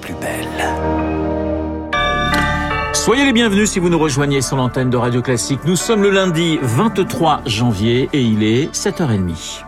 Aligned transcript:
plus 0.00 0.14
belle. 0.14 0.64
Soyez 2.92 3.24
les 3.24 3.32
bienvenus 3.32 3.70
si 3.70 3.78
vous 3.78 3.88
nous 3.88 3.98
rejoignez 3.98 4.40
sur 4.40 4.56
l'antenne 4.56 4.90
de 4.90 4.96
Radio 4.96 5.22
Classique. 5.22 5.60
Nous 5.64 5.76
sommes 5.76 6.02
le 6.02 6.10
lundi 6.10 6.58
23 6.62 7.42
janvier 7.46 8.08
et 8.12 8.20
il 8.20 8.42
est 8.42 8.72
7h30. 8.74 9.64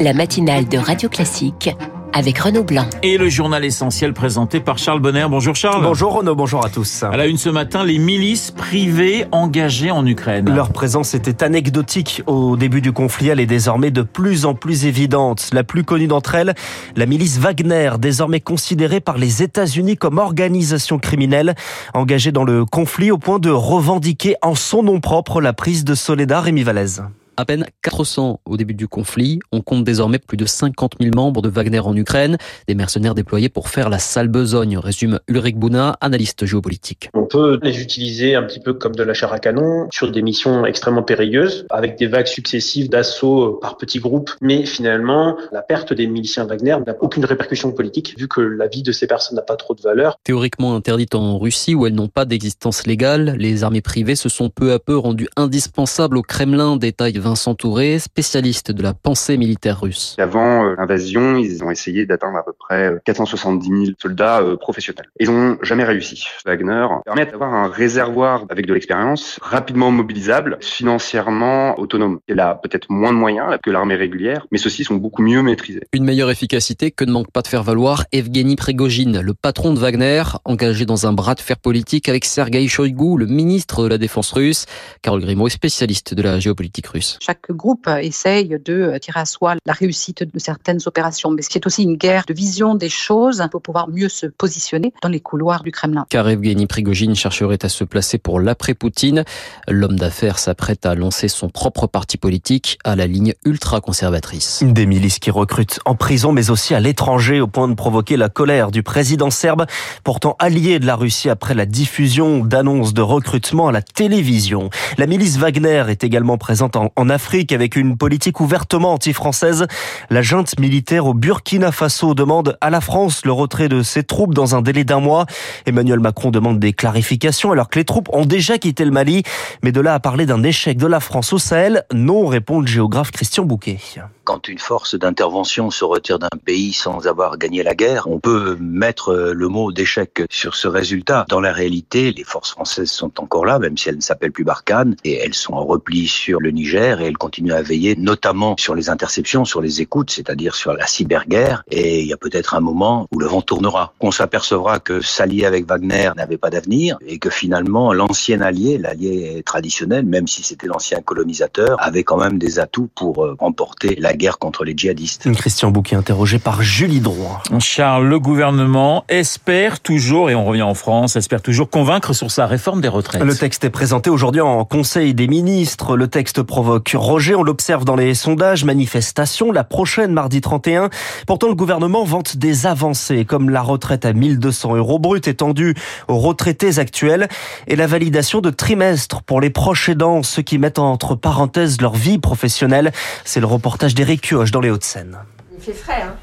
La 0.00 0.12
matinale 0.12 0.68
de 0.68 0.78
Radio 0.78 1.08
Classique 1.08 1.70
avec 2.16 2.38
Renaud 2.38 2.64
Blanc. 2.64 2.86
Et 3.02 3.18
le 3.18 3.28
journal 3.28 3.62
essentiel 3.62 4.14
présenté 4.14 4.60
par 4.60 4.78
Charles 4.78 5.00
Bonner. 5.00 5.26
Bonjour 5.28 5.54
Charles. 5.54 5.82
Bonjour 5.82 6.14
Renaud, 6.14 6.34
bonjour 6.34 6.64
à 6.64 6.70
tous. 6.70 7.02
À 7.02 7.14
la 7.14 7.26
une 7.26 7.36
ce 7.36 7.50
matin, 7.50 7.84
les 7.84 7.98
milices 7.98 8.52
privées 8.52 9.26
engagées 9.32 9.90
en 9.90 10.06
Ukraine. 10.06 10.48
Leur 10.48 10.70
présence 10.72 11.12
était 11.12 11.44
anecdotique 11.44 12.22
au 12.26 12.56
début 12.56 12.80
du 12.80 12.92
conflit. 12.92 13.28
Elle 13.28 13.40
est 13.40 13.44
désormais 13.44 13.90
de 13.90 14.00
plus 14.00 14.46
en 14.46 14.54
plus 14.54 14.86
évidente. 14.86 15.50
La 15.52 15.62
plus 15.62 15.84
connue 15.84 16.06
d'entre 16.06 16.36
elles, 16.36 16.54
la 16.96 17.04
milice 17.04 17.38
Wagner, 17.38 17.90
désormais 17.98 18.40
considérée 18.40 19.00
par 19.00 19.18
les 19.18 19.42
États-Unis 19.42 19.98
comme 19.98 20.16
organisation 20.16 20.98
criminelle, 20.98 21.54
engagée 21.92 22.32
dans 22.32 22.44
le 22.44 22.64
conflit 22.64 23.10
au 23.10 23.18
point 23.18 23.38
de 23.38 23.50
revendiquer 23.50 24.36
en 24.40 24.54
son 24.54 24.82
nom 24.82 25.00
propre 25.00 25.42
la 25.42 25.52
prise 25.52 25.84
de 25.84 25.94
Soledad 25.94 26.48
et 26.48 26.62
Valez. 26.62 27.02
À 27.38 27.44
peine 27.44 27.66
400 27.82 28.40
au 28.46 28.56
début 28.56 28.72
du 28.72 28.88
conflit, 28.88 29.40
on 29.52 29.60
compte 29.60 29.84
désormais 29.84 30.18
plus 30.18 30.38
de 30.38 30.46
50 30.46 30.94
000 30.98 31.14
membres 31.14 31.42
de 31.42 31.50
Wagner 31.50 31.80
en 31.80 31.94
Ukraine, 31.94 32.38
des 32.66 32.74
mercenaires 32.74 33.14
déployés 33.14 33.50
pour 33.50 33.68
faire 33.68 33.90
la 33.90 33.98
sale 33.98 34.28
besogne, 34.28 34.78
résume 34.78 35.20
Ulrich 35.28 35.56
Bouna, 35.56 35.98
analyste 36.00 36.46
géopolitique. 36.46 37.10
On 37.12 37.26
peut 37.26 37.60
les 37.62 37.82
utiliser 37.82 38.36
un 38.36 38.42
petit 38.42 38.58
peu 38.58 38.72
comme 38.72 38.94
de 38.94 39.02
la 39.02 39.12
chair 39.12 39.34
à 39.34 39.38
canon 39.38 39.86
sur 39.92 40.10
des 40.10 40.22
missions 40.22 40.64
extrêmement 40.64 41.02
périlleuses, 41.02 41.66
avec 41.68 41.98
des 41.98 42.06
vagues 42.06 42.26
successives 42.26 42.88
d'assaut 42.88 43.58
par 43.60 43.76
petits 43.76 43.98
groupes, 43.98 44.30
mais 44.40 44.64
finalement, 44.64 45.36
la 45.52 45.60
perte 45.60 45.92
des 45.92 46.06
miliciens 46.06 46.46
Wagner 46.46 46.78
n'a 46.86 46.94
aucune 47.00 47.26
répercussion 47.26 47.70
politique, 47.70 48.14
vu 48.18 48.28
que 48.28 48.40
la 48.40 48.66
vie 48.66 48.82
de 48.82 48.92
ces 48.92 49.06
personnes 49.06 49.36
n'a 49.36 49.42
pas 49.42 49.56
trop 49.56 49.74
de 49.74 49.82
valeur. 49.82 50.18
Théoriquement 50.24 50.74
interdites 50.74 51.14
en 51.14 51.38
Russie, 51.38 51.74
où 51.74 51.86
elles 51.86 51.94
n'ont 51.94 52.08
pas 52.08 52.24
d'existence 52.24 52.86
légale, 52.86 53.34
les 53.36 53.62
armées 53.62 53.82
privées 53.82 54.16
se 54.16 54.30
sont 54.30 54.48
peu 54.48 54.72
à 54.72 54.78
peu 54.78 54.96
rendues 54.96 55.28
indispensables 55.36 56.16
au 56.16 56.22
Kremlin, 56.22 56.78
détaille 56.78 57.25
Vincent 57.26 57.56
Touré, 57.56 57.98
spécialiste 57.98 58.70
de 58.70 58.84
la 58.84 58.94
pensée 58.94 59.36
militaire 59.36 59.80
russe. 59.80 60.14
Avant 60.16 60.64
euh, 60.64 60.76
l'invasion, 60.78 61.36
ils 61.36 61.64
ont 61.64 61.72
essayé 61.72 62.06
d'atteindre 62.06 62.38
à 62.38 62.44
peu 62.44 62.52
près 62.56 62.94
470 63.04 63.68
000 63.68 63.80
soldats 64.00 64.42
euh, 64.42 64.56
professionnels. 64.56 65.06
Ils 65.18 65.28
n'ont 65.28 65.58
jamais 65.60 65.82
réussi. 65.82 66.24
Wagner 66.44 66.86
permet 67.04 67.26
d'avoir 67.26 67.52
un 67.52 67.66
réservoir 67.68 68.44
avec 68.48 68.66
de 68.66 68.74
l'expérience, 68.74 69.40
rapidement 69.42 69.90
mobilisable, 69.90 70.58
financièrement 70.60 71.76
autonome. 71.80 72.20
Il 72.28 72.38
a 72.38 72.54
peut-être 72.54 72.86
moins 72.90 73.12
de 73.12 73.18
moyens 73.18 73.58
que 73.60 73.70
l'armée 73.70 73.96
régulière, 73.96 74.46
mais 74.52 74.58
ceux-ci 74.58 74.84
sont 74.84 74.94
beaucoup 74.94 75.22
mieux 75.22 75.42
maîtrisés. 75.42 75.82
Une 75.92 76.04
meilleure 76.04 76.30
efficacité 76.30 76.92
que 76.92 77.04
ne 77.04 77.10
manque 77.10 77.32
pas 77.32 77.42
de 77.42 77.48
faire 77.48 77.64
valoir 77.64 78.04
Evgeny 78.12 78.54
Prigogine, 78.54 79.20
le 79.20 79.34
patron 79.34 79.74
de 79.74 79.80
Wagner, 79.80 80.22
engagé 80.44 80.86
dans 80.86 81.08
un 81.08 81.12
bras 81.12 81.34
de 81.34 81.40
fer 81.40 81.58
politique 81.58 82.08
avec 82.08 82.24
Sergei 82.24 82.68
Shoigu, 82.68 83.18
le 83.18 83.26
ministre 83.26 83.82
de 83.82 83.88
la 83.88 83.98
Défense 83.98 84.30
russe. 84.30 84.66
Carole 85.02 85.22
Grimaud 85.22 85.48
est 85.48 85.50
spécialiste 85.50 86.14
de 86.14 86.22
la 86.22 86.38
géopolitique 86.38 86.86
russe. 86.86 87.15
Chaque 87.20 87.50
groupe 87.50 87.88
essaye 88.00 88.48
de 88.48 88.98
tirer 88.98 89.20
à 89.20 89.24
soi 89.24 89.54
la 89.64 89.72
réussite 89.72 90.22
de 90.22 90.38
certaines 90.38 90.78
opérations, 90.86 91.30
mais 91.30 91.42
ce 91.42 91.48
qui 91.48 91.58
est 91.58 91.66
aussi 91.66 91.82
une 91.82 91.96
guerre 91.96 92.24
de 92.26 92.34
vision 92.34 92.74
des 92.74 92.88
choses 92.88 93.42
pour 93.50 93.62
pouvoir 93.62 93.88
mieux 93.88 94.08
se 94.08 94.26
positionner 94.26 94.92
dans 95.02 95.08
les 95.08 95.20
couloirs 95.20 95.62
du 95.62 95.72
Kremlin. 95.72 96.06
Car 96.08 96.28
Evgeny 96.28 96.66
Prigogine 96.66 97.14
chercherait 97.14 97.64
à 97.64 97.68
se 97.68 97.84
placer 97.84 98.18
pour 98.18 98.40
l'après-Poutine. 98.40 99.24
L'homme 99.68 99.98
d'affaires 99.98 100.38
s'apprête 100.38 100.86
à 100.86 100.94
lancer 100.94 101.28
son 101.28 101.48
propre 101.48 101.86
parti 101.86 102.16
politique 102.16 102.78
à 102.84 102.96
la 102.96 103.06
ligne 103.06 103.34
ultra-conservatrice. 103.44 104.62
Des 104.64 104.86
milices 104.86 105.18
qui 105.18 105.30
recrutent 105.30 105.80
en 105.84 105.94
prison, 105.94 106.32
mais 106.32 106.50
aussi 106.50 106.74
à 106.74 106.80
l'étranger, 106.80 107.40
au 107.40 107.46
point 107.46 107.68
de 107.68 107.74
provoquer 107.74 108.16
la 108.16 108.28
colère 108.28 108.70
du 108.70 108.82
président 108.82 109.30
serbe, 109.30 109.66
pourtant 110.04 110.36
allié 110.38 110.78
de 110.78 110.86
la 110.86 110.96
Russie 110.96 111.30
après 111.30 111.54
la 111.54 111.66
diffusion 111.66 112.44
d'annonces 112.44 112.94
de 112.94 113.02
recrutement 113.02 113.68
à 113.68 113.72
la 113.72 113.82
télévision. 113.82 114.70
La 114.98 115.06
milice 115.06 115.38
Wagner 115.38 115.84
est 115.88 116.04
également 116.04 116.38
présente 116.38 116.76
en, 116.76 116.92
en 116.96 117.05
Afrique 117.08 117.52
avec 117.52 117.76
une 117.76 117.96
politique 117.96 118.40
ouvertement 118.40 118.92
anti-française. 118.92 119.66
La 120.10 120.22
junte 120.22 120.58
militaire 120.58 121.06
au 121.06 121.14
Burkina 121.14 121.72
Faso 121.72 122.14
demande 122.14 122.56
à 122.60 122.70
la 122.70 122.80
France 122.80 123.24
le 123.24 123.32
retrait 123.32 123.68
de 123.68 123.82
ses 123.82 124.02
troupes 124.02 124.34
dans 124.34 124.54
un 124.54 124.62
délai 124.62 124.84
d'un 124.84 125.00
mois. 125.00 125.26
Emmanuel 125.66 126.00
Macron 126.00 126.30
demande 126.30 126.58
des 126.58 126.72
clarifications 126.72 127.52
alors 127.52 127.68
que 127.68 127.78
les 127.78 127.84
troupes 127.84 128.08
ont 128.12 128.26
déjà 128.26 128.58
quitté 128.58 128.84
le 128.84 128.90
Mali. 128.90 129.22
Mais 129.62 129.72
de 129.72 129.80
là 129.80 129.94
à 129.94 130.00
parler 130.00 130.26
d'un 130.26 130.42
échec 130.42 130.78
de 130.78 130.86
la 130.86 131.00
France 131.00 131.32
au 131.32 131.38
Sahel, 131.38 131.84
non, 131.92 132.26
répond 132.26 132.60
le 132.60 132.66
géographe 132.66 133.10
Christian 133.10 133.44
Bouquet 133.44 133.78
quand 134.26 134.48
une 134.48 134.58
force 134.58 134.96
d'intervention 134.96 135.70
se 135.70 135.84
retire 135.84 136.18
d'un 136.18 136.28
pays 136.44 136.72
sans 136.72 137.06
avoir 137.06 137.38
gagné 137.38 137.62
la 137.62 137.76
guerre, 137.76 138.08
on 138.08 138.18
peut 138.18 138.56
mettre 138.60 139.14
le 139.14 139.48
mot 139.48 139.70
d'échec 139.70 140.24
sur 140.30 140.56
ce 140.56 140.66
résultat. 140.66 141.24
Dans 141.28 141.40
la 141.40 141.52
réalité, 141.52 142.12
les 142.12 142.24
forces 142.24 142.50
françaises 142.50 142.90
sont 142.90 143.20
encore 143.20 143.46
là, 143.46 143.60
même 143.60 143.78
si 143.78 143.88
elles 143.88 143.96
ne 143.96 144.00
s'appellent 144.00 144.32
plus 144.32 144.44
Barkhane, 144.44 144.96
et 145.04 145.14
elles 145.14 145.34
sont 145.34 145.54
en 145.54 145.64
repli 145.64 146.08
sur 146.08 146.40
le 146.40 146.50
Niger, 146.50 146.95
et 147.00 147.06
elles 147.06 147.16
continuent 147.16 147.52
à 147.52 147.62
veiller 147.62 147.94
notamment 147.96 148.56
sur 148.58 148.74
les 148.74 148.90
interceptions, 148.90 149.44
sur 149.44 149.60
les 149.60 149.80
écoutes, 149.80 150.10
c'est-à-dire 150.10 150.54
sur 150.54 150.72
la 150.72 150.86
cyberguerre, 150.86 151.62
et 151.70 152.00
il 152.00 152.06
y 152.06 152.12
a 152.12 152.16
peut-être 152.16 152.54
un 152.54 152.60
moment 152.60 153.06
où 153.12 153.18
le 153.18 153.26
vent 153.26 153.42
tournera. 153.42 153.92
On 154.00 154.10
s'apercevra 154.10 154.78
que 154.78 155.00
s'allier 155.00 155.44
avec 155.44 155.66
Wagner 155.66 156.10
n'avait 156.16 156.38
pas 156.38 156.50
d'avenir, 156.50 156.98
et 157.06 157.18
que 157.18 157.30
finalement 157.30 157.92
l'ancien 157.92 158.40
allié, 158.40 158.78
l'allié 158.78 159.42
traditionnel, 159.44 160.04
même 160.04 160.26
si 160.26 160.42
c'était 160.42 160.66
l'ancien 160.66 161.00
colonisateur, 161.00 161.76
avait 161.80 162.04
quand 162.04 162.16
même 162.16 162.38
des 162.38 162.58
atouts 162.58 162.88
pour 162.94 163.26
remporter 163.38 163.96
la 163.98 164.14
guerre 164.14 164.38
contre 164.38 164.64
les 164.64 164.74
djihadistes. 164.76 165.30
Christian 165.32 165.70
Bouquet 165.70 165.96
interrogé 165.96 166.38
par 166.38 166.62
Julie 166.62 167.00
Droit. 167.00 167.42
Charles, 167.58 168.06
le 168.06 168.18
gouvernement 168.18 169.04
espère 169.08 169.80
toujours, 169.80 170.30
et 170.30 170.34
on 170.34 170.44
revient 170.44 170.62
en 170.62 170.74
France, 170.74 171.16
espère 171.16 171.42
toujours 171.42 171.70
convaincre 171.70 172.12
sur 172.12 172.30
sa 172.30 172.46
réforme 172.46 172.80
des 172.80 172.88
retraites. 172.88 173.22
Le 173.22 173.34
texte 173.34 173.64
est 173.64 173.70
présenté 173.70 174.10
aujourd'hui 174.10 174.40
en 174.40 174.64
Conseil 174.64 175.14
des 175.14 175.28
ministres. 175.28 175.96
Le 175.96 176.08
texte 176.08 176.42
provoque 176.42 176.85
Roger, 176.94 177.34
on 177.34 177.42
l'observe 177.42 177.84
dans 177.84 177.96
les 177.96 178.14
sondages, 178.14 178.64
manifestations, 178.64 179.52
la 179.52 179.64
prochaine 179.64 180.12
mardi 180.12 180.40
31. 180.40 180.88
Pourtant, 181.26 181.48
le 181.48 181.54
gouvernement 181.54 182.04
vante 182.04 182.36
des 182.36 182.66
avancées, 182.66 183.24
comme 183.24 183.50
la 183.50 183.62
retraite 183.62 184.04
à 184.04 184.12
1200 184.12 184.76
euros 184.76 184.98
brut 184.98 185.28
étendue 185.28 185.74
aux 186.08 186.18
retraités 186.18 186.78
actuels 186.78 187.28
et 187.66 187.76
la 187.76 187.86
validation 187.86 188.40
de 188.40 188.50
trimestres 188.50 189.22
pour 189.22 189.40
les 189.40 189.50
proches 189.50 189.88
aidants, 189.88 190.22
ceux 190.22 190.42
qui 190.42 190.58
mettent 190.58 190.78
entre 190.78 191.14
parenthèses 191.14 191.80
leur 191.80 191.94
vie 191.94 192.18
professionnelle. 192.18 192.92
C'est 193.24 193.40
le 193.40 193.46
reportage 193.46 193.94
des 193.94 194.06
Eric 194.06 194.20
Kioche 194.20 194.52
dans 194.52 194.60
les 194.60 194.70
Hauts-de-Seine. 194.70 195.18
Fait 195.66 195.72
frais, 195.72 196.00
hein 196.00 196.14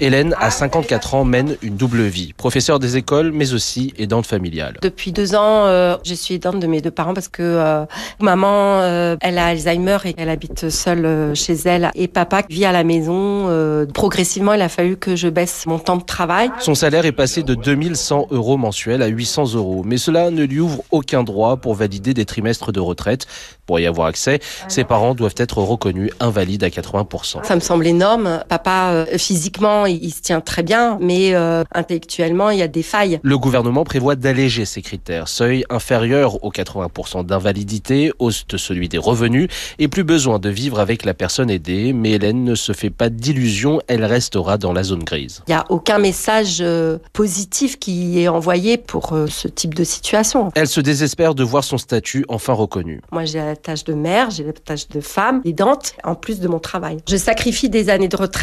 Hélène, 0.00 0.34
à 0.40 0.50
54 0.50 1.14
ans, 1.14 1.24
mène 1.24 1.56
une 1.60 1.76
double 1.76 2.00
vie. 2.04 2.32
Professeure 2.32 2.78
des 2.78 2.96
écoles, 2.96 3.30
mais 3.30 3.52
aussi 3.52 3.92
aidante 3.98 4.24
familiale. 4.24 4.78
Depuis 4.80 5.12
deux 5.12 5.34
ans, 5.34 5.66
euh, 5.66 5.98
je 6.06 6.14
suis 6.14 6.36
aidante 6.36 6.58
de 6.58 6.66
mes 6.66 6.80
deux 6.80 6.90
parents 6.90 7.12
parce 7.12 7.28
que 7.28 7.42
euh, 7.42 7.84
maman, 8.18 8.80
euh, 8.80 9.16
elle 9.20 9.36
a 9.36 9.48
Alzheimer 9.48 9.98
et 10.06 10.14
elle 10.16 10.30
habite 10.30 10.70
seule 10.70 11.36
chez 11.36 11.52
elle. 11.66 11.90
Et 11.94 12.08
papa 12.08 12.44
vit 12.48 12.64
à 12.64 12.72
la 12.72 12.82
maison. 12.82 13.46
progressivement, 13.92 14.54
il 14.54 14.62
a 14.62 14.70
fallu 14.70 14.96
que 14.96 15.16
je 15.16 15.28
baisse 15.28 15.66
mon 15.66 15.78
temps 15.78 15.98
de 15.98 16.04
travail. 16.04 16.50
Son 16.58 16.74
salaire 16.74 17.04
est 17.04 17.12
passé 17.12 17.42
de 17.42 17.54
2100 17.54 18.28
euros 18.30 18.56
mensuels 18.56 19.02
à 19.02 19.08
800 19.08 19.52
euros. 19.52 19.82
Mais 19.84 19.98
cela 19.98 20.30
ne 20.30 20.44
lui 20.44 20.60
ouvre 20.60 20.82
aucun 20.90 21.24
droit 21.24 21.58
pour 21.58 21.74
valider 21.74 22.14
des 22.14 22.24
trimestres 22.24 22.72
de 22.72 22.80
retraite. 22.80 23.26
Pour 23.66 23.80
y 23.80 23.86
avoir 23.86 24.06
accès, 24.06 24.38
ses 24.68 24.84
parents 24.84 25.14
doivent 25.14 25.34
être 25.36 25.58
reconnus 25.58 26.12
invalides 26.20 26.64
à 26.64 26.68
80%. 26.68 27.44
Ça 27.44 27.54
me 27.54 27.60
semble 27.60 27.86
énorme. 27.86 28.44
Papa, 28.46 29.06
physiquement, 29.18 29.86
il, 29.86 30.12
se 30.12 30.20
tient 30.20 30.40
très 30.40 30.62
bien, 30.62 30.98
mais 31.00 31.34
euh, 31.34 31.64
intellectuellement, 31.72 32.50
il 32.50 32.58
y 32.58 32.62
a 32.62 32.68
des 32.68 32.82
failles. 32.82 33.18
Le 33.22 33.38
gouvernement 33.38 33.84
prévoit 33.84 34.14
d'alléger 34.14 34.64
ces 34.64 34.82
critères. 34.82 35.28
Seuil 35.28 35.64
inférieur 35.68 36.44
aux 36.44 36.50
80% 36.50 37.26
d'invalidité, 37.26 38.12
hausse 38.18 38.46
de 38.46 38.56
celui 38.56 38.88
des 38.88 38.98
revenus, 38.98 39.48
et 39.78 39.88
plus 39.88 40.04
besoin 40.04 40.38
de 40.38 40.48
vivre 40.48 40.78
avec 40.78 41.04
la 41.04 41.14
personne 41.14 41.50
aidée. 41.50 41.92
Mais 41.92 42.12
Hélène 42.12 42.44
ne 42.44 42.54
se 42.54 42.72
fait 42.72 42.90
pas 42.90 43.10
d'illusions, 43.10 43.80
elle 43.88 44.04
restera 44.04 44.58
dans 44.58 44.72
la 44.72 44.82
zone 44.82 45.02
grise. 45.02 45.42
Il 45.48 45.50
n'y 45.50 45.56
a 45.56 45.64
aucun 45.68 45.98
message 45.98 46.58
euh, 46.60 46.98
positif 47.12 47.78
qui 47.78 48.20
est 48.20 48.28
envoyé 48.28 48.76
pour 48.76 49.12
euh, 49.12 49.26
ce 49.26 49.48
type 49.48 49.74
de 49.74 49.84
situation. 49.84 50.50
Elle 50.54 50.68
se 50.68 50.80
désespère 50.80 51.34
de 51.34 51.42
voir 51.42 51.64
son 51.64 51.78
statut 51.78 52.24
enfin 52.28 52.52
reconnu. 52.52 53.00
Moi, 53.10 53.24
j'ai 53.24 53.38
la 53.38 53.56
tâche 53.56 53.84
de 53.84 53.94
mère, 53.94 54.30
j'ai 54.30 54.44
la 54.44 54.52
tâche 54.52 54.88
de 54.88 55.00
femme, 55.00 55.40
aidante, 55.44 55.94
en 56.04 56.14
plus 56.14 56.40
de 56.40 56.48
mon 56.48 56.58
travail. 56.58 56.98
Je 57.08 57.16
sacrifie 57.16 57.68
des 57.68 57.90
années 57.90 58.08
de 58.08 58.16
retraite. 58.16 58.35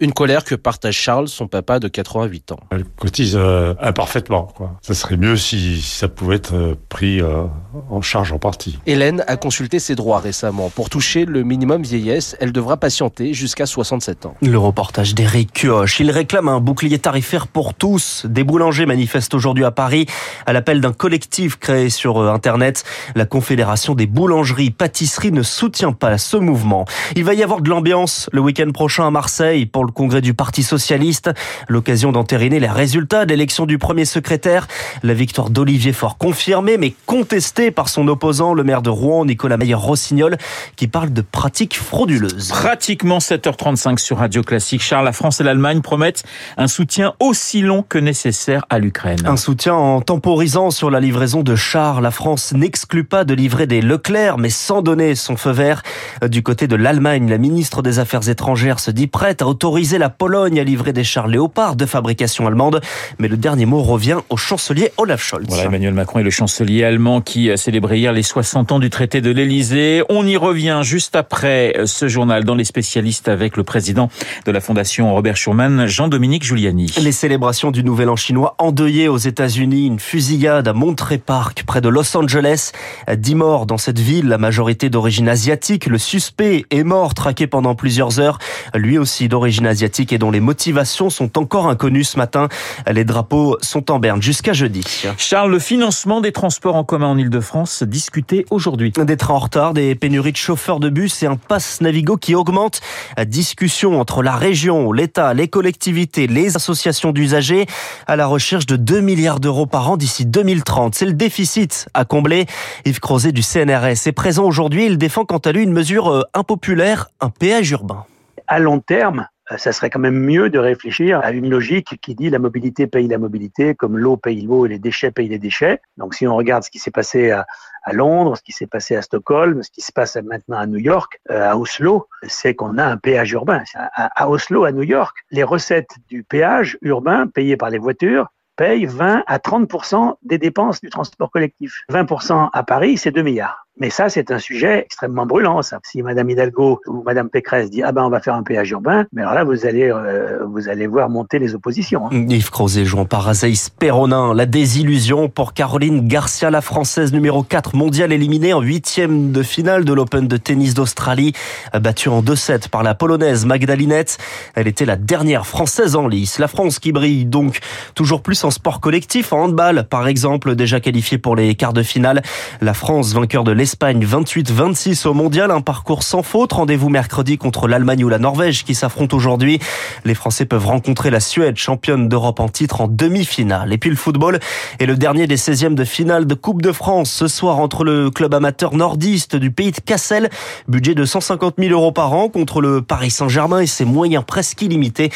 Une 0.00 0.12
colère 0.12 0.44
que 0.44 0.54
partage 0.54 0.94
Charles, 0.94 1.28
son 1.28 1.48
papa 1.48 1.78
de 1.78 1.88
88 1.88 2.52
ans. 2.52 2.60
Elle 2.70 2.84
cotise 2.84 3.36
euh, 3.36 3.74
imparfaitement. 3.80 4.44
Quoi. 4.44 4.78
Ça 4.82 4.94
serait 4.94 5.16
mieux 5.16 5.36
si, 5.36 5.80
ça 5.80 6.08
pouvait 6.08 6.36
être 6.36 6.54
euh, 6.54 6.74
pris 6.88 7.20
euh, 7.20 7.44
en 7.90 8.00
charge 8.00 8.32
en 8.32 8.38
partie. 8.38 8.78
Hélène 8.86 9.24
a 9.26 9.36
consulté 9.36 9.78
ses 9.78 9.94
droits 9.94 10.20
récemment. 10.20 10.70
Pour 10.70 10.90
toucher 10.90 11.24
le 11.24 11.42
minimum 11.42 11.82
vieillesse, 11.82 12.36
elle 12.40 12.52
devra 12.52 12.76
patienter 12.76 13.34
jusqu'à 13.34 13.66
67 13.66 14.26
ans. 14.26 14.34
Le 14.42 14.58
reportage 14.58 15.14
d'Éric 15.14 15.52
Kioch. 15.52 16.00
Il 16.00 16.10
réclame 16.10 16.48
un 16.48 16.60
bouclier 16.60 16.98
tarifaire 16.98 17.46
pour 17.46 17.74
tous. 17.74 18.26
Des 18.26 18.44
boulangers 18.44 18.86
manifestent 18.86 19.34
aujourd'hui 19.34 19.64
à 19.64 19.70
Paris 19.70 20.06
à 20.46 20.52
l'appel 20.52 20.80
d'un 20.80 20.92
collectif 20.92 21.58
créé 21.58 21.90
sur 21.90 22.18
Internet, 22.20 22.84
la 23.14 23.26
Confédération 23.26 23.94
des 23.94 24.06
boulangers 24.06 24.30
boulangerie-pâtisserie 24.30 25.32
ne 25.32 25.42
soutient 25.42 25.92
pas 25.92 26.16
ce 26.16 26.36
mouvement. 26.36 26.84
Il 27.16 27.24
va 27.24 27.34
y 27.34 27.42
avoir 27.42 27.60
de 27.60 27.68
l'ambiance 27.68 28.30
le 28.32 28.40
week-end 28.40 28.70
prochain 28.70 29.06
à 29.06 29.10
Marseille 29.10 29.66
pour 29.66 29.84
le 29.84 29.92
congrès 29.92 30.20
du 30.20 30.34
Parti 30.34 30.62
Socialiste. 30.62 31.30
L'occasion 31.68 32.12
d'entériner 32.12 32.60
les 32.60 32.68
résultats 32.68 33.24
de 33.24 33.30
l'élection 33.30 33.66
du 33.66 33.76
premier 33.76 34.04
secrétaire. 34.04 34.68
La 35.02 35.14
victoire 35.14 35.50
d'Olivier 35.50 35.92
Faure 35.92 36.16
confirmée 36.16 36.78
mais 36.78 36.94
contestée 37.06 37.59
par 37.70 37.90
son 37.90 38.08
opposant, 38.08 38.54
le 38.54 38.64
maire 38.64 38.80
de 38.80 38.88
Rouen, 38.88 39.26
Nicolas 39.26 39.58
Meyer-Rossignol, 39.58 40.38
qui 40.76 40.88
parle 40.88 41.12
de 41.12 41.20
pratiques 41.20 41.76
frauduleuses. 41.76 42.48
Pratiquement 42.48 43.18
7h35 43.18 43.98
sur 43.98 44.16
Radio 44.18 44.42
Classique. 44.42 44.82
Charles, 44.82 45.04
la 45.04 45.12
France 45.12 45.40
et 45.40 45.44
l'Allemagne 45.44 45.82
promettent 45.82 46.24
un 46.56 46.68
soutien 46.68 47.12
aussi 47.20 47.60
long 47.60 47.84
que 47.86 47.98
nécessaire 47.98 48.64
à 48.70 48.78
l'Ukraine. 48.78 49.20
Un 49.26 49.36
soutien 49.36 49.74
en 49.74 50.00
temporisant 50.00 50.70
sur 50.70 50.90
la 50.90 51.00
livraison 51.00 51.42
de 51.42 51.54
chars. 51.54 52.00
La 52.00 52.10
France 52.10 52.54
n'exclut 52.54 53.04
pas 53.04 53.24
de 53.24 53.34
livrer 53.34 53.66
des 53.66 53.82
Leclerc, 53.82 54.38
mais 54.38 54.50
sans 54.50 54.80
donner 54.80 55.14
son 55.14 55.36
feu 55.36 55.50
vert. 55.50 55.82
Du 56.26 56.42
côté 56.42 56.66
de 56.66 56.76
l'Allemagne, 56.76 57.28
la 57.28 57.38
ministre 57.38 57.82
des 57.82 57.98
Affaires 57.98 58.28
étrangères 58.28 58.80
se 58.80 58.90
dit 58.90 59.06
prête 59.06 59.42
à 59.42 59.46
autoriser 59.46 59.98
la 59.98 60.08
Pologne 60.08 60.58
à 60.58 60.64
livrer 60.64 60.92
des 60.92 61.04
chars 61.04 61.28
Léopard 61.28 61.76
de 61.76 61.86
fabrication 61.86 62.46
allemande. 62.46 62.80
Mais 63.18 63.28
le 63.28 63.36
dernier 63.36 63.66
mot 63.66 63.82
revient 63.82 64.18
au 64.28 64.36
chancelier 64.36 64.92
Olaf 64.96 65.22
Scholz. 65.22 65.46
Voilà, 65.48 65.64
Emmanuel 65.64 65.94
Macron 65.94 66.20
est 66.20 66.22
le 66.22 66.30
chancelier 66.30 66.84
allemand 66.84 67.20
qui 67.20 67.49
a 67.50 67.56
célébré 67.56 67.98
hier 67.98 68.12
les 68.12 68.22
60 68.22 68.72
ans 68.72 68.78
du 68.78 68.90
traité 68.90 69.20
de 69.20 69.30
l'Elysée. 69.30 70.02
On 70.08 70.26
y 70.26 70.36
revient 70.36 70.80
juste 70.82 71.16
après 71.16 71.74
ce 71.84 72.08
journal 72.08 72.44
dans 72.44 72.54
les 72.54 72.64
spécialistes 72.64 73.28
avec 73.28 73.56
le 73.56 73.64
président 73.64 74.10
de 74.46 74.52
la 74.52 74.60
fondation 74.60 75.14
Robert 75.14 75.36
Schuman, 75.36 75.86
Jean-Dominique 75.86 76.44
Giuliani. 76.44 76.92
Les 77.00 77.12
célébrations 77.12 77.70
du 77.70 77.82
Nouvel 77.82 78.08
An 78.08 78.16
chinois 78.16 78.54
endeuillées 78.58 79.08
aux 79.08 79.16
États-Unis, 79.16 79.86
une 79.86 80.00
fusillade 80.00 80.68
à 80.68 80.72
Monterey 80.72 81.18
Park 81.18 81.64
près 81.66 81.80
de 81.80 81.88
Los 81.88 82.16
Angeles, 82.16 82.72
dix 83.16 83.34
morts 83.34 83.66
dans 83.66 83.78
cette 83.78 83.98
ville, 83.98 84.28
la 84.28 84.38
majorité 84.38 84.90
d'origine 84.90 85.28
asiatique. 85.28 85.86
Le 85.86 85.98
suspect 85.98 86.66
est 86.70 86.84
mort, 86.84 87.14
traqué 87.14 87.46
pendant 87.46 87.74
plusieurs 87.74 88.20
heures, 88.20 88.38
lui 88.74 88.98
aussi 88.98 89.28
d'origine 89.28 89.66
asiatique 89.66 90.12
et 90.12 90.18
dont 90.18 90.30
les 90.30 90.40
motivations 90.40 91.10
sont 91.10 91.38
encore 91.38 91.68
inconnues 91.68 92.04
ce 92.04 92.16
matin. 92.16 92.48
Les 92.90 93.04
drapeaux 93.04 93.56
sont 93.60 93.90
en 93.90 93.98
berne 93.98 94.22
jusqu'à 94.22 94.52
jeudi. 94.52 94.82
Charles, 95.16 95.50
le 95.50 95.58
financement 95.58 96.20
des 96.20 96.32
transports 96.32 96.76
en 96.76 96.84
commun 96.84 97.08
en 97.08 97.18
Ile-de-France 97.40 97.84
discuté 97.84 98.44
aujourd'hui. 98.50 98.92
Des 98.92 99.16
trains 99.16 99.32
en 99.32 99.38
retard, 99.38 99.72
des 99.72 99.94
pénuries 99.94 100.32
de 100.32 100.36
chauffeurs 100.36 100.78
de 100.78 100.90
bus 100.90 101.22
et 101.22 101.26
un 101.26 101.36
pass 101.36 101.80
Navigo 101.80 102.18
qui 102.18 102.34
augmente. 102.34 102.82
Discussion 103.26 103.98
entre 103.98 104.22
la 104.22 104.36
région, 104.36 104.92
l'État, 104.92 105.32
les 105.32 105.48
collectivités, 105.48 106.26
les 106.26 106.56
associations 106.56 107.12
d'usagers 107.12 107.64
à 108.06 108.16
la 108.16 108.26
recherche 108.26 108.66
de 108.66 108.76
2 108.76 109.00
milliards 109.00 109.40
d'euros 109.40 109.64
par 109.64 109.90
an 109.90 109.96
d'ici 109.96 110.26
2030. 110.26 110.94
C'est 110.94 111.06
le 111.06 111.14
déficit 111.14 111.88
à 111.94 112.04
combler. 112.04 112.44
Yves 112.84 113.00
Crozet 113.00 113.32
du 113.32 113.40
CNRS 113.42 114.06
est 114.06 114.14
présent 114.14 114.44
aujourd'hui. 114.44 114.84
Il 114.84 114.98
défend 114.98 115.24
quant 115.24 115.38
à 115.38 115.52
lui 115.52 115.62
une 115.62 115.72
mesure 115.72 116.10
euh, 116.10 116.24
impopulaire, 116.34 117.08
un 117.22 117.30
péage 117.30 117.70
urbain. 117.70 118.04
À 118.48 118.58
long 118.58 118.80
terme, 118.80 119.28
ça 119.56 119.72
serait 119.72 119.90
quand 119.90 120.00
même 120.00 120.18
mieux 120.18 120.50
de 120.50 120.58
réfléchir 120.58 121.20
à 121.22 121.32
une 121.32 121.48
logique 121.48 122.00
qui 122.00 122.14
dit 122.14 122.30
la 122.30 122.38
mobilité 122.38 122.86
paye 122.86 123.08
la 123.08 123.18
mobilité, 123.18 123.74
comme 123.74 123.98
l'eau 123.98 124.16
paye 124.16 124.42
l'eau 124.42 124.66
et 124.66 124.68
les 124.68 124.78
déchets 124.78 125.10
payent 125.10 125.28
les 125.28 125.38
déchets. 125.38 125.80
Donc 125.96 126.14
si 126.14 126.26
on 126.26 126.36
regarde 126.36 126.62
ce 126.62 126.70
qui 126.70 126.78
s'est 126.78 126.90
passé 126.90 127.30
à, 127.30 127.46
Londres, 127.92 128.36
ce 128.36 128.42
qui 128.42 128.52
s'est 128.52 128.66
passé 128.66 128.94
à 128.94 129.02
Stockholm, 129.02 129.62
ce 129.62 129.70
qui 129.70 129.80
se 129.80 129.90
passe 129.90 130.16
maintenant 130.16 130.58
à 130.58 130.66
New 130.66 130.78
York, 130.78 131.18
euh, 131.30 131.50
à 131.50 131.56
Oslo, 131.56 132.08
c'est 132.24 132.54
qu'on 132.54 132.76
a 132.76 132.84
un 132.84 132.98
péage 132.98 133.32
urbain. 133.32 133.62
À, 133.74 134.22
à 134.22 134.28
Oslo, 134.28 134.64
à 134.64 134.72
New 134.72 134.82
York, 134.82 135.16
les 135.30 135.42
recettes 135.42 135.96
du 136.08 136.22
péage 136.22 136.76
urbain 136.82 137.26
payées 137.26 137.56
par 137.56 137.70
les 137.70 137.78
voitures 137.78 138.28
payent 138.56 138.84
20 138.84 139.24
à 139.26 139.38
30% 139.38 140.16
des 140.22 140.36
dépenses 140.36 140.82
du 140.82 140.90
transport 140.90 141.30
collectif. 141.30 141.72
20% 141.90 142.50
à 142.52 142.62
Paris, 142.62 142.98
c'est 142.98 143.10
2 143.10 143.22
milliards. 143.22 143.66
Mais 143.78 143.88
ça, 143.88 144.08
c'est 144.08 144.30
un 144.30 144.38
sujet 144.38 144.80
extrêmement 144.80 145.26
brûlant. 145.26 145.62
Ça. 145.62 145.78
Si 145.84 146.02
Madame 146.02 146.28
Hidalgo 146.28 146.80
ou 146.86 147.02
Madame 147.02 147.30
Pécresse 147.30 147.70
dit 147.70 147.82
ah 147.82 147.92
ben 147.92 148.04
on 148.04 148.10
va 148.10 148.20
faire 148.20 148.34
un 148.34 148.42
péage 148.42 148.70
urbain, 148.70 149.06
mais 149.12 149.22
alors 149.22 149.34
là 149.34 149.44
vous 149.44 149.64
allez 149.64 149.90
euh, 149.90 150.44
vous 150.46 150.68
allez 150.68 150.86
voir 150.86 151.08
monter 151.08 151.38
les 151.38 151.54
oppositions. 151.54 152.06
Hein. 152.06 152.26
Yves 152.28 152.50
Crozet 152.50 152.84
jouant 152.84 153.04
par 153.04 153.28
Azaïs 153.28 153.70
Perronin, 153.70 154.34
la 154.34 154.46
désillusion 154.46 155.28
pour 155.28 155.54
Caroline 155.54 156.06
Garcia, 156.06 156.50
la 156.50 156.60
française 156.60 157.12
numéro 157.12 157.42
4 157.42 157.76
mondiale 157.76 158.12
éliminée 158.12 158.52
en 158.52 158.60
huitième 158.60 159.32
de 159.32 159.42
finale 159.42 159.84
de 159.84 159.92
l'Open 159.92 160.28
de 160.28 160.36
tennis 160.36 160.74
d'Australie, 160.74 161.32
battue 161.72 162.08
en 162.08 162.22
2-7 162.22 162.68
par 162.68 162.82
la 162.82 162.94
polonaise 162.94 163.46
Magdalinette. 163.46 164.18
Elle 164.54 164.68
était 164.68 164.84
la 164.84 164.96
dernière 164.96 165.46
française 165.46 165.96
en 165.96 166.06
lice. 166.06 166.38
La 166.38 166.48
France 166.48 166.78
qui 166.78 166.92
brille 166.92 167.24
donc 167.24 167.60
toujours 167.94 168.22
plus 168.22 168.44
en 168.44 168.50
sport 168.50 168.80
collectif, 168.80 169.32
en 169.32 169.44
handball 169.44 169.86
par 169.88 170.08
exemple, 170.08 170.54
déjà 170.54 170.80
qualifiée 170.80 171.18
pour 171.18 171.36
les 171.36 171.54
quarts 171.54 171.72
de 171.72 171.82
finale. 171.82 172.22
La 172.60 172.74
France 172.74 173.14
vainqueur 173.14 173.44
de 173.44 173.52
l'Espagne 173.60 174.00
Espagne 174.00 174.24
28-26 174.24 175.06
au 175.06 175.12
mondial, 175.12 175.50
un 175.50 175.60
parcours 175.60 176.02
sans 176.02 176.22
faute. 176.22 176.52
Rendez-vous 176.52 176.88
mercredi 176.88 177.36
contre 177.36 177.68
l'Allemagne 177.68 178.04
ou 178.04 178.08
la 178.08 178.18
Norvège 178.18 178.64
qui 178.64 178.74
s'affrontent 178.74 179.14
aujourd'hui. 179.14 179.58
Les 180.04 180.14
Français 180.14 180.46
peuvent 180.46 180.66
rencontrer 180.66 181.10
la 181.10 181.20
Suède, 181.20 181.56
championne 181.56 182.08
d'Europe 182.08 182.40
en 182.40 182.48
titre 182.48 182.80
en 182.80 182.88
demi-finale. 182.88 183.72
Et 183.72 183.78
puis 183.78 183.90
le 183.90 183.96
football 183.96 184.38
est 184.78 184.86
le 184.86 184.96
dernier 184.96 185.26
des 185.26 185.36
16e 185.36 185.74
de 185.74 185.84
finale 185.84 186.26
de 186.26 186.34
Coupe 186.34 186.62
de 186.62 186.72
France 186.72 187.10
ce 187.10 187.28
soir 187.28 187.58
entre 187.58 187.84
le 187.84 188.10
club 188.10 188.32
amateur 188.32 188.74
nordiste 188.74 189.36
du 189.36 189.50
pays 189.50 189.72
de 189.72 189.80
Cassel, 189.80 190.30
budget 190.68 190.94
de 190.94 191.04
150 191.04 191.56
000 191.58 191.72
euros 191.72 191.92
par 191.92 192.14
an 192.14 192.28
contre 192.28 192.62
le 192.62 192.80
Paris 192.80 193.10
Saint-Germain 193.10 193.60
et 193.60 193.66
ses 193.66 193.84
moyens 193.84 194.24
presque 194.26 194.62
illimités. 194.62 195.10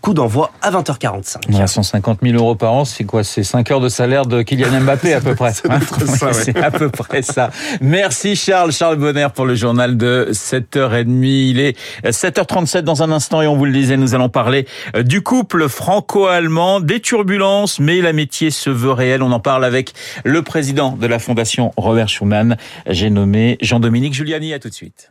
Coup 0.00 0.14
d'envoi 0.14 0.52
à 0.62 0.70
20h45. 0.70 1.66
150 1.66 2.20
000 2.22 2.36
euros 2.36 2.54
par 2.54 2.72
an, 2.72 2.84
c'est 2.84 3.04
quoi? 3.04 3.24
C'est 3.24 3.44
5 3.44 3.70
heures 3.70 3.80
de 3.80 3.90
salaire 3.90 4.24
de 4.24 4.40
Kylian 4.42 4.80
Mbappé 4.80 5.12
à 5.12 5.20
peu 5.20 5.34
près. 5.34 5.52
C'est 6.32 6.56
à 6.62 6.70
peu 6.70 6.88
près 6.88 7.22
ça. 7.22 7.50
Merci 7.90 8.36
Charles, 8.36 8.70
Charles 8.70 8.98
Bonner 8.98 9.26
pour 9.34 9.46
le 9.46 9.56
journal 9.56 9.96
de 9.96 10.28
7h30. 10.30 11.24
Il 11.24 11.58
est 11.58 11.76
7h37 12.04 12.82
dans 12.82 13.02
un 13.02 13.10
instant 13.10 13.42
et 13.42 13.48
on 13.48 13.56
vous 13.56 13.64
le 13.64 13.72
disait, 13.72 13.96
nous 13.96 14.14
allons 14.14 14.28
parler 14.28 14.68
euh, 14.94 15.02
du 15.02 15.22
couple 15.22 15.68
franco-allemand, 15.68 16.78
des 16.78 17.00
turbulences, 17.00 17.80
mais 17.80 18.00
l'amitié 18.00 18.52
se 18.52 18.70
veut 18.70 18.92
réelle. 18.92 19.24
On 19.24 19.32
en 19.32 19.40
parle 19.40 19.64
avec 19.64 19.92
le 20.22 20.40
président 20.42 20.92
de 20.92 21.06
la 21.08 21.18
fondation 21.18 21.72
Robert 21.76 22.08
Schuman. 22.08 22.56
J'ai 22.86 23.10
nommé 23.10 23.58
Jean-Dominique 23.60 24.14
Giuliani. 24.14 24.54
À 24.54 24.60
tout 24.60 24.68
de 24.68 24.74
suite. 24.74 25.10